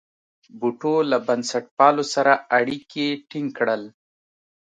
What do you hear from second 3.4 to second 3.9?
کړل.